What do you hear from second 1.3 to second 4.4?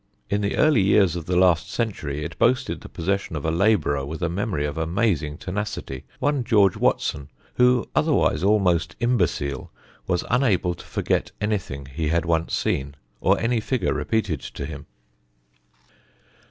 last century it boasted the possession of a labourer with a